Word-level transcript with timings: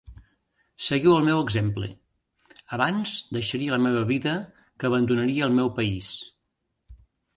Seguiu 0.85 1.11
el 1.17 1.25
meu 1.27 1.41
exemple: 1.41 1.89
abans 2.77 3.13
deixaria 3.37 3.75
la 3.77 3.81
meva 3.87 4.03
vida 4.13 4.35
que 4.79 4.91
abandonaria 4.91 5.47
el 5.49 5.55
meu 5.61 5.71
país. 5.81 6.11